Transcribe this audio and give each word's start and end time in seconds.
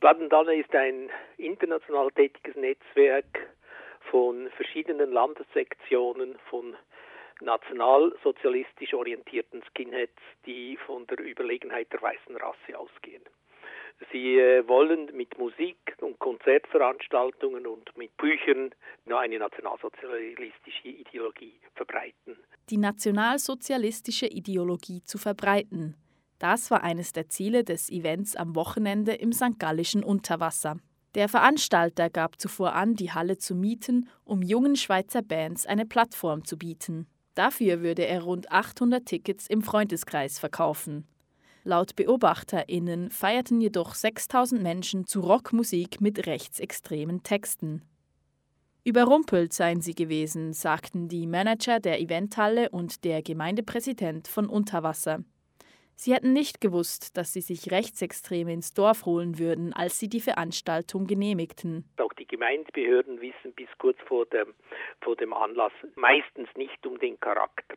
Bladendane 0.00 0.54
ist 0.54 0.74
ein 0.74 1.10
international 1.36 2.10
tätiges 2.12 2.56
Netzwerk 2.56 3.50
von 4.10 4.48
verschiedenen 4.56 5.12
Landessektionen, 5.12 6.38
von 6.48 6.74
nationalsozialistisch 7.42 8.94
orientierten 8.94 9.62
Skinheads, 9.70 10.20
die 10.46 10.78
von 10.86 11.06
der 11.06 11.20
Überlegenheit 11.20 11.92
der 11.92 12.00
weißen 12.00 12.34
Rasse 12.36 12.78
ausgehen. 12.78 13.22
Sie 14.10 14.38
äh, 14.38 14.66
wollen 14.66 15.14
mit 15.14 15.36
Musik 15.38 15.76
und 16.00 16.18
Konzertveranstaltungen 16.18 17.66
und 17.66 17.94
mit 17.98 18.16
Büchern 18.16 18.74
eine 19.06 19.38
nationalsozialistische 19.38 20.88
Ideologie 20.88 21.60
verbreiten. 21.74 22.38
Die 22.70 22.78
nationalsozialistische 22.78 24.26
Ideologie 24.26 25.02
zu 25.04 25.18
verbreiten. 25.18 25.96
Das 26.40 26.70
war 26.70 26.82
eines 26.82 27.12
der 27.12 27.28
Ziele 27.28 27.64
des 27.64 27.90
Events 27.90 28.34
am 28.34 28.56
Wochenende 28.56 29.12
im 29.12 29.30
St. 29.30 29.58
Gallischen 29.58 30.02
Unterwasser. 30.02 30.78
Der 31.14 31.28
Veranstalter 31.28 32.08
gab 32.08 32.40
zuvor 32.40 32.72
an, 32.72 32.94
die 32.94 33.12
Halle 33.12 33.36
zu 33.36 33.54
mieten, 33.54 34.08
um 34.24 34.40
jungen 34.40 34.74
Schweizer 34.74 35.20
Bands 35.20 35.66
eine 35.66 35.84
Plattform 35.84 36.46
zu 36.46 36.56
bieten. 36.56 37.06
Dafür 37.34 37.82
würde 37.82 38.06
er 38.06 38.22
rund 38.22 38.50
800 38.50 39.04
Tickets 39.04 39.48
im 39.48 39.60
Freundeskreis 39.60 40.38
verkaufen. 40.38 41.06
Laut 41.62 41.94
BeobachterInnen 41.94 43.10
feierten 43.10 43.60
jedoch 43.60 43.94
6000 43.94 44.62
Menschen 44.62 45.06
zu 45.06 45.20
Rockmusik 45.20 46.00
mit 46.00 46.26
rechtsextremen 46.26 47.22
Texten. 47.22 47.82
Überrumpelt 48.82 49.52
seien 49.52 49.82
sie 49.82 49.94
gewesen, 49.94 50.54
sagten 50.54 51.08
die 51.08 51.26
Manager 51.26 51.80
der 51.80 52.00
Eventhalle 52.00 52.70
und 52.70 53.04
der 53.04 53.20
Gemeindepräsident 53.20 54.26
von 54.26 54.48
Unterwasser. 54.48 55.22
Sie 56.02 56.14
hätten 56.14 56.32
nicht 56.32 56.62
gewusst, 56.62 57.18
dass 57.18 57.34
sie 57.34 57.42
sich 57.42 57.70
Rechtsextreme 57.70 58.54
ins 58.54 58.72
Dorf 58.72 59.04
holen 59.04 59.38
würden, 59.38 59.74
als 59.74 59.98
sie 59.98 60.08
die 60.08 60.22
Veranstaltung 60.22 61.06
genehmigten. 61.06 61.84
Auch 61.98 62.14
die 62.14 62.26
Gemeindebehörden 62.26 63.20
wissen 63.20 63.52
bis 63.52 63.68
kurz 63.76 63.98
vor 64.08 64.24
dem, 64.24 64.54
vor 65.02 65.14
dem 65.16 65.34
Anlass 65.34 65.72
meistens 65.96 66.48
nicht 66.56 66.86
um 66.86 66.98
den 66.98 67.20
Charakter 67.20 67.76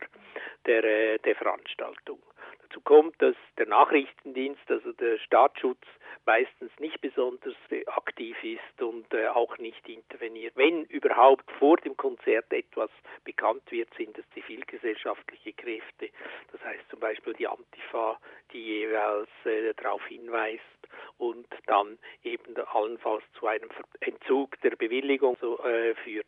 der, 0.64 0.84
äh, 0.84 1.18
der 1.18 1.36
Veranstaltung. 1.36 2.18
Dazu 2.62 2.80
kommt, 2.80 3.20
dass 3.20 3.36
der 3.58 3.66
Nachrichtendienst, 3.66 4.70
also 4.70 4.92
der 4.92 5.18
Staatsschutz, 5.18 5.82
meistens 6.26 6.70
nicht 6.78 7.00
besonders 7.00 7.54
aktiv 7.86 8.36
ist 8.42 8.82
und 8.82 9.12
äh, 9.12 9.26
auch 9.28 9.58
nicht 9.58 9.88
interveniert. 9.88 10.56
Wenn 10.56 10.84
überhaupt 10.84 11.50
vor 11.58 11.76
dem 11.76 11.96
Konzert 11.96 12.52
etwas 12.52 12.90
bekannt 13.24 13.62
wird, 13.70 13.88
sind 13.94 14.16
es 14.18 14.24
zivilgesellschaftliche 14.30 15.52
Kräfte. 15.52 16.10
Das 16.52 16.64
heißt 16.64 16.88
zum 16.90 17.00
Beispiel 17.00 17.34
die 17.34 17.46
Antifa, 17.46 18.18
die 18.52 18.62
jeweils 18.62 19.28
äh, 19.44 19.74
darauf 19.74 20.04
hinweist 20.06 20.62
und 21.18 21.46
dann 21.66 21.98
eben 22.22 22.56
allenfalls 22.56 23.24
zu 23.38 23.46
einem 23.46 23.68
Entzug 24.00 24.60
der 24.62 24.76
Bewilligung 24.76 25.36
so, 25.40 25.58
äh, 25.64 25.94
führt. 25.96 26.26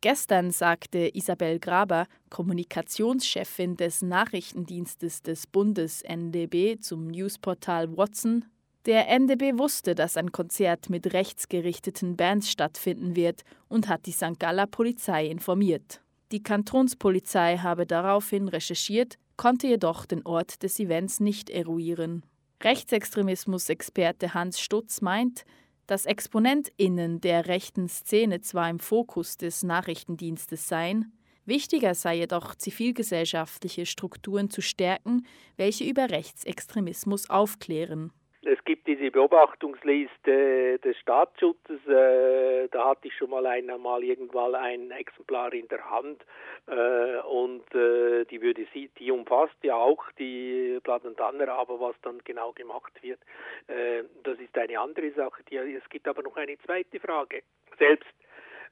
Gestern 0.00 0.50
sagte 0.50 1.10
Isabel 1.14 1.58
Graber, 1.58 2.06
Kommunikationschefin 2.30 3.76
des 3.76 4.02
Nachrichtendienstes 4.02 5.22
des 5.22 5.46
Bundes 5.46 6.02
NDB 6.02 6.78
zum 6.78 7.06
Newsportal 7.08 7.96
Watson, 7.96 8.44
der 8.86 9.08
NDB 9.08 9.58
wusste, 9.58 9.96
dass 9.96 10.16
ein 10.16 10.30
Konzert 10.30 10.90
mit 10.90 11.12
rechtsgerichteten 11.12 12.16
Bands 12.16 12.50
stattfinden 12.50 13.16
wird 13.16 13.42
und 13.68 13.88
hat 13.88 14.06
die 14.06 14.12
St. 14.12 14.38
Galler 14.38 14.68
Polizei 14.68 15.26
informiert. 15.26 16.02
Die 16.30 16.42
Kantonspolizei 16.42 17.58
habe 17.58 17.84
daraufhin 17.84 18.46
recherchiert, 18.46 19.18
konnte 19.36 19.66
jedoch 19.66 20.06
den 20.06 20.24
Ort 20.24 20.62
des 20.62 20.78
Events 20.78 21.18
nicht 21.18 21.50
eruieren. 21.50 22.22
Rechtsextremismus-Experte 22.62 24.34
Hans 24.34 24.60
Stutz 24.60 25.00
meint, 25.00 25.44
dass 25.86 26.06
ExponentInnen 26.06 27.20
der 27.20 27.46
rechten 27.46 27.88
Szene 27.88 28.40
zwar 28.40 28.68
im 28.70 28.78
Fokus 28.78 29.36
des 29.36 29.62
Nachrichtendienstes 29.62 30.68
seien, 30.68 31.12
wichtiger 31.44 31.94
sei 31.94 32.16
jedoch 32.16 32.54
zivilgesellschaftliche 32.54 33.86
Strukturen 33.86 34.50
zu 34.50 34.62
stärken, 34.62 35.26
welche 35.56 35.84
über 35.84 36.10
Rechtsextremismus 36.10 37.30
aufklären. 37.30 38.12
Es 38.48 38.62
gibt 38.64 38.86
diese 38.86 39.10
Beobachtungsliste 39.10 40.78
des 40.78 40.96
Staatsschutzes, 40.98 41.84
äh, 41.88 42.68
da 42.68 42.90
hatte 42.90 43.08
ich 43.08 43.14
schon 43.16 43.30
mal 43.30 43.44
einmal 43.44 44.04
irgendwann 44.04 44.54
ein 44.54 44.92
Exemplar 44.92 45.52
in 45.52 45.66
der 45.66 45.90
Hand 45.90 46.24
äh, 46.68 47.18
und 47.26 47.64
äh, 47.74 48.24
die 48.26 48.40
würde 48.40 48.64
die 48.72 49.10
umfasst 49.10 49.56
ja 49.62 49.74
auch 49.74 50.04
die 50.12 50.78
Plattentanner, 50.84 51.48
aber 51.48 51.80
was 51.80 51.96
dann 52.02 52.20
genau 52.22 52.52
gemacht 52.52 52.92
wird, 53.02 53.18
äh, 53.66 54.04
das 54.22 54.38
ist 54.38 54.56
eine 54.56 54.78
andere 54.78 55.10
Sache. 55.10 55.42
Die, 55.50 55.56
es 55.56 55.88
gibt 55.88 56.06
aber 56.06 56.22
noch 56.22 56.36
eine 56.36 56.56
zweite 56.58 57.00
Frage. 57.00 57.42
Selbst 57.80 58.14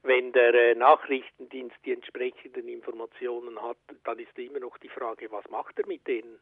wenn 0.03 0.31
der 0.31 0.53
äh, 0.53 0.75
Nachrichtendienst 0.75 1.75
die 1.83 1.91
entsprechenden 1.91 2.69
Informationen 2.69 3.61
hat, 3.61 3.77
dann 4.05 4.19
ist 4.19 4.39
immer 4.39 4.59
noch 4.59 4.77
die 4.77 4.87
Frage, 4.87 5.29
was 5.33 5.43
macht 5.49 5.77
er 5.79 5.85
mit 5.85 6.07
denen? 6.07 6.39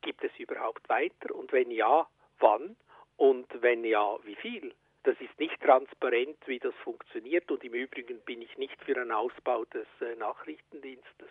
Gibt 0.00 0.24
es 0.24 0.32
überhaupt 0.38 0.88
weiter? 0.88 1.32
Und 1.36 1.52
wenn 1.52 1.70
ja, 1.70 2.08
wann 2.40 2.76
und 3.16 3.46
wenn 3.62 3.84
ja, 3.84 4.16
wie 4.24 4.36
viel. 4.36 4.74
Das 5.04 5.16
ist 5.20 5.38
nicht 5.38 5.58
transparent, 5.60 6.36
wie 6.46 6.58
das 6.58 6.74
funktioniert 6.82 7.50
und 7.50 7.64
im 7.64 7.74
Übrigen 7.74 8.20
bin 8.20 8.42
ich 8.42 8.58
nicht 8.58 8.82
für 8.84 8.96
einen 8.96 9.12
Ausbau 9.12 9.64
des 9.66 9.86
äh, 10.00 10.16
Nachrichtendienstes, 10.16 11.28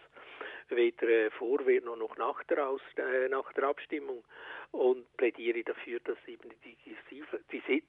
weder 0.69 1.07
äh, 1.07 1.29
vor 1.31 1.59
noch 1.97 2.17
nach 2.17 2.43
der, 2.45 2.67
Aus, 2.67 2.81
äh, 2.95 3.29
nach 3.29 3.51
der 3.53 3.65
Abstimmung 3.65 4.23
und 4.71 5.05
plädiere 5.17 5.63
dafür, 5.63 5.99
dass 5.99 6.17
eben 6.27 6.49
die, 6.63 6.77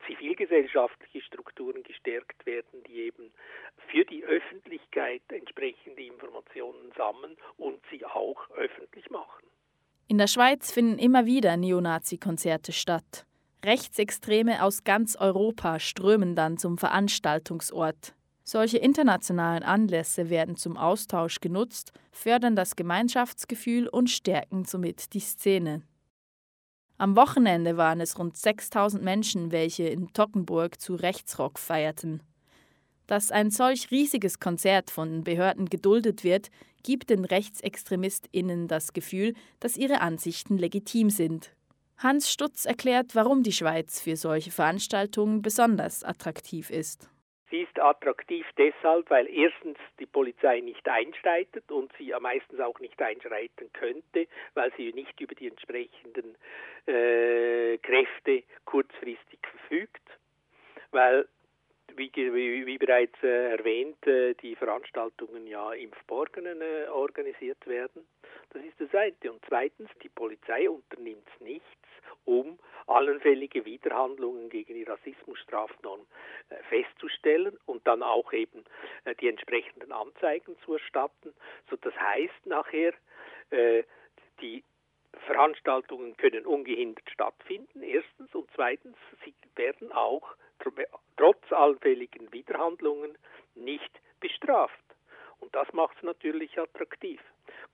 zivilgesellschaftlichen 0.07 1.23
Strukturen 1.23 1.83
gestärkt 1.83 2.45
werden, 2.45 2.83
die 2.85 3.03
eben 3.03 3.33
für 3.91 4.05
die 4.05 4.25
Öffentlichkeit 4.25 5.23
entsprechende 5.29 6.03
Informationen 6.03 6.93
sammeln 6.97 7.37
und 7.57 7.81
sie 7.91 8.05
auch 8.05 8.51
öffentlich 8.51 9.09
machen. 9.11 9.38
In 10.11 10.17
der 10.17 10.27
Schweiz 10.27 10.73
finden 10.73 10.99
immer 10.99 11.27
wieder 11.27 11.59
Neonazi-Konzerte 11.59 12.73
statt. 12.73 13.27
Rechtsextreme 13.63 14.63
aus 14.63 14.83
ganz 14.83 15.17
Europa 15.17 15.79
strömen 15.79 16.35
dann 16.35 16.57
zum 16.57 16.79
Veranstaltungsort. 16.79 18.15
Solche 18.43 18.79
internationalen 18.79 19.63
Anlässe 19.63 20.31
werden 20.31 20.57
zum 20.57 20.79
Austausch 20.79 21.41
genutzt, 21.41 21.93
fördern 22.11 22.57
das 22.57 22.75
Gemeinschaftsgefühl 22.75 23.87
und 23.87 24.09
stärken 24.09 24.65
somit 24.65 25.13
die 25.13 25.21
Szene. 25.21 25.83
Am 26.97 27.15
Wochenende 27.15 27.77
waren 27.77 28.01
es 28.01 28.19
rund 28.19 28.35
6000 28.35 29.05
Menschen, 29.05 29.53
welche 29.53 29.89
in 29.89 30.15
Tockenburg 30.15 30.81
zu 30.81 30.95
Rechtsrock 30.95 31.59
feierten. 31.59 32.23
Dass 33.09 33.33
ein 33.33 33.51
solch 33.51 33.91
riesiges 33.91 34.39
Konzert 34.39 34.91
von 34.91 35.25
Behörden 35.25 35.67
geduldet 35.67 36.25
wird, 36.25 36.51
gibt 36.85 37.09
den 37.09 37.25
RechtsextremistInnen 37.25 38.69
das 38.69 38.93
Gefühl, 38.93 39.33
dass 39.61 39.79
ihre 39.79 40.03
Ansichten 40.03 40.59
legitim 40.59 41.09
sind. 41.09 41.55
Hans 41.97 42.31
Stutz 42.31 42.67
erklärt, 42.67 43.15
warum 43.15 43.43
die 43.43 43.53
Schweiz 43.53 44.01
für 44.01 44.15
solche 44.15 44.51
Veranstaltungen 44.51 45.41
besonders 45.41 46.05
attraktiv 46.05 46.71
ist. 46.71 47.11
Sie 47.51 47.63
ist 47.63 47.81
attraktiv 47.81 48.45
deshalb, 48.59 49.09
weil 49.09 49.27
erstens 49.27 49.79
die 49.99 50.07
Polizei 50.07 50.61
nicht 50.61 50.87
einschreitet 50.87 51.73
und 51.73 51.91
sie 51.97 52.09
ja 52.09 52.21
meistens 52.21 52.61
auch 52.61 52.79
nicht 52.79 53.01
einschreiten 53.01 53.73
könnte, 53.73 54.29
weil 54.53 54.71
sie 54.77 54.93
nicht 54.93 55.19
über 55.19 55.35
die 55.35 55.49
entsprechenden 55.49 56.37
äh, 56.87 57.79
Kräfte 57.79 58.43
kurzfristig 58.67 59.39
verfügt, 59.51 60.03
weil 60.91 61.27
wie, 61.99 62.11
wie, 62.15 62.67
wie 62.67 62.79
bereits 62.79 63.21
äh, 63.23 63.51
erwähnt, 63.51 64.07
äh, 64.07 64.35
die 64.35 64.55
Veranstaltungen 64.55 65.47
ja 65.47 65.73
im 65.73 65.93
Verborgenen 65.93 66.61
äh, 66.63 66.89
organisiert 66.89 67.67
werden. 67.67 68.07
Das 68.51 68.63
ist 68.63 68.81
das 68.81 68.95
eine. 68.95 69.33
Und 69.33 69.43
zweitens, 69.47 69.91
die 70.03 70.09
Polizei 70.09 70.71
unternimmt 70.71 71.29
nichts, 71.41 71.67
um 72.25 72.59
allenfällige 72.87 73.65
Widerhandlungen 73.65 74.49
gegen 74.49 74.75
die 74.75 74.85
Rassismusstrafnorm 74.85 76.01
äh, 76.49 76.57
festzustellen 76.69 77.59
und 77.67 77.87
dann 77.87 78.03
auch 78.03 78.33
eben 78.33 78.65
äh, 79.05 79.15
die 79.17 79.29
entsprechenden 79.29 79.93
Anzeigen 79.93 80.57
zu 80.65 80.75
erstatten. 80.75 81.35
So, 81.69 81.77
das 81.77 81.95
heißt 81.99 82.47
nachher, 82.47 82.95
äh, 83.51 83.83
die 84.41 84.63
Veranstaltungen 85.27 86.17
können 86.17 86.47
ungehindert 86.47 87.11
stattfinden, 87.11 87.83
erstens, 87.83 88.35
und 88.35 88.49
zweitens, 88.55 88.97
sie 89.25 89.35
werden 89.57 89.93
auch 89.93 90.37
allfälligen 91.59 92.33
Widerhandlungen 92.33 93.17
nicht 93.55 93.91
bestraft. 94.21 94.75
Und 95.41 95.55
das 95.55 95.73
macht 95.73 95.97
es 95.99 96.03
natürlich 96.03 96.59
attraktiv. 96.59 97.21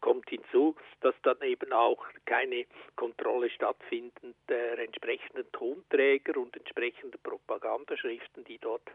Kommt 0.01 0.29
hinzu, 0.29 0.77
dass 1.01 1.15
dann 1.23 1.41
eben 1.41 1.73
auch 1.73 2.05
keine 2.27 2.67
Kontrolle 2.97 3.49
stattfindet 3.51 4.37
der 4.49 4.79
entsprechenden 4.79 5.51
Tonträger 5.53 6.37
und 6.37 6.55
entsprechender 6.57 7.19
Propagandaschriften, 7.23 8.45
die 8.45 8.59
dort 8.59 8.91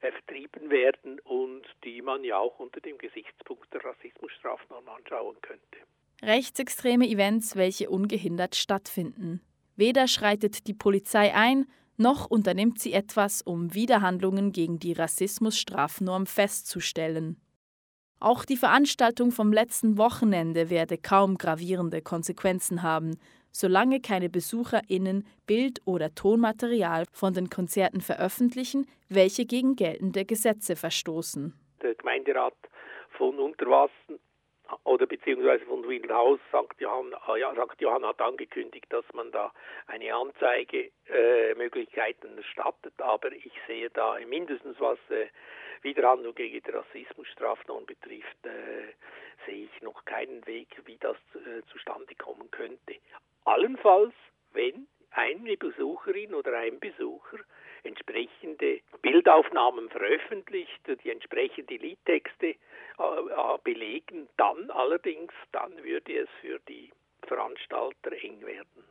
vertrieben 0.00 0.70
werden 0.70 1.20
und 1.20 1.64
die 1.84 2.00
man 2.00 2.24
ja 2.24 2.38
auch 2.38 2.58
unter 2.58 2.80
dem 2.80 2.96
Gesichtspunkt 2.98 3.72
der 3.74 3.84
Rassismusstrafnorm 3.84 4.88
anschauen 4.88 5.36
könnte. 5.42 5.78
Rechtsextreme 6.22 7.06
Events, 7.06 7.56
welche 7.56 7.90
ungehindert 7.90 8.56
stattfinden. 8.56 9.42
Weder 9.76 10.08
schreitet 10.08 10.66
die 10.66 10.74
Polizei 10.74 11.34
ein, 11.34 11.66
noch 11.96 12.26
unternimmt 12.26 12.78
sie 12.78 12.92
etwas, 12.92 13.42
um 13.42 13.74
Widerhandlungen 13.74 14.52
gegen 14.52 14.78
die 14.78 14.92
Rassismusstrafnorm 14.92 16.26
festzustellen. 16.26 17.40
Auch 18.20 18.44
die 18.44 18.56
Veranstaltung 18.56 19.32
vom 19.32 19.52
letzten 19.52 19.98
Wochenende 19.98 20.70
werde 20.70 20.96
kaum 20.96 21.36
gravierende 21.36 22.00
Konsequenzen 22.00 22.82
haben, 22.82 23.18
solange 23.52 24.00
keine 24.00 24.28
BesucherInnen 24.28 25.26
Bild- 25.46 25.80
oder 25.84 26.14
Tonmaterial 26.14 27.04
von 27.12 27.34
den 27.34 27.50
Konzerten 27.50 28.00
veröffentlichen, 28.00 28.86
welche 29.08 29.44
gegen 29.44 29.76
geltende 29.76 30.24
Gesetze 30.24 30.74
verstoßen. 30.74 31.54
Der 31.82 31.94
Gemeinderat 31.94 32.56
von 33.10 33.38
Unterwassen 33.38 34.18
oder 34.84 35.06
beziehungsweise 35.06 35.64
von 35.64 35.88
Wielenhaus, 35.88 36.38
St. 36.48 36.78
Johann, 36.80 37.14
äh, 37.28 37.40
ja, 37.40 37.54
St. 37.54 37.80
Johann 37.80 38.04
hat 38.06 38.20
angekündigt, 38.20 38.86
dass 38.90 39.04
man 39.14 39.32
da 39.32 39.50
eine 39.86 40.14
Anzeigemöglichkeiten 40.14 42.34
äh, 42.34 42.36
erstattet, 42.36 42.92
aber 42.98 43.32
ich 43.32 43.54
sehe 43.66 43.88
da 43.90 44.18
mindestens 44.26 44.78
was 44.80 44.98
äh, 45.10 45.28
Widerhandlung 45.82 46.34
gegen 46.34 46.62
die 46.62 46.70
Rassismusstrafnorm 46.70 47.86
betrifft, 47.86 48.44
äh, 48.44 48.92
sehe 49.46 49.64
ich 49.64 49.82
noch 49.82 50.04
keinen 50.04 50.46
Weg, 50.46 50.68
wie 50.84 50.98
das 50.98 51.16
äh, 51.34 51.62
zustande 51.70 52.14
kommen 52.14 52.50
könnte. 52.50 52.96
Allenfalls, 53.44 54.12
wenn 54.52 54.86
eine 55.10 55.56
Besucherin 55.56 56.34
oder 56.34 56.58
ein 56.58 56.78
Besucher 56.80 57.38
entsprechende 57.84 58.13
Bildaufnahmen 59.24 59.88
veröffentlicht, 59.88 60.80
die 61.02 61.10
entsprechende 61.10 61.76
Liedtexte 61.76 62.46
äh, 62.48 62.54
äh, 62.98 63.58
belegen, 63.64 64.28
dann 64.36 64.70
allerdings, 64.70 65.32
dann 65.50 65.82
würde 65.82 66.20
es 66.20 66.28
für 66.42 66.58
die 66.68 66.92
Veranstalter 67.26 68.12
eng 68.22 68.44
werden. 68.44 68.83